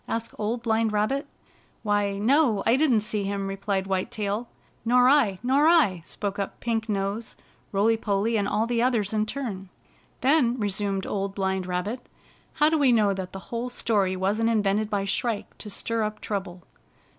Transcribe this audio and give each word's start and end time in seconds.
asked 0.07 0.33
Old 0.39 0.63
Blind 0.63 0.91
Rabbit. 0.91 1.27
"Why, 1.83 2.17
no, 2.17 2.63
I 2.65 2.75
didn't 2.75 3.01
see 3.01 3.21
him," 3.25 3.45
replied 3.45 3.85
White 3.85 4.09
Tail." 4.09 4.47
Nor 4.83 5.07
II 5.07 5.37
Nor 5.43 5.67
I!" 5.67 6.01
spoke 6.07 6.39
up 6.39 6.59
Pink 6.59 6.89
Nose, 6.89 7.35
Roily 7.71 7.97
Polly, 7.97 8.35
and 8.35 8.47
all 8.47 8.65
the 8.65 8.81
others 8.81 9.13
in 9.13 9.27
turn." 9.27 9.69
Then," 10.21 10.59
resumed 10.59 11.05
Old 11.05 11.35
Blind 11.35 11.67
Rabbit, 11.67 12.03
"how 12.53 12.67
do 12.69 12.79
we 12.79 12.91
know 12.91 13.13
that 13.13 13.31
the 13.31 13.53
whole 13.53 13.69
story 13.69 14.15
wasn't 14.15 14.49
invented 14.49 14.89
by 14.89 15.05
Shrike 15.05 15.55
to 15.59 15.69
stir 15.69 16.01
up 16.01 16.19
trouble?" 16.19 16.63